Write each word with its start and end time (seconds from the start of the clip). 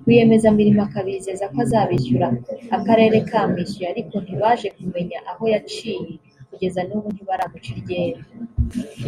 rwiyemezamirimo 0.00 0.80
akabizeza 0.86 1.44
ko 1.52 1.58
azabishyura 1.64 2.26
akarere 2.76 3.16
kamwishyuye 3.28 3.86
ariko 3.92 4.14
ntibaje 4.24 4.68
kumenya 4.78 5.18
aho 5.30 5.42
yaciye 5.52 6.10
kugeza 6.48 6.80
n’ubu 6.88 7.08
ntibaramuca 7.14 7.70
iryera 7.74 8.22